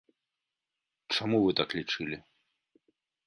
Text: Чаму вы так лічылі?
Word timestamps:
Чаму 1.17 1.37
вы 1.43 1.51
так 1.61 1.69
лічылі? 1.79 2.17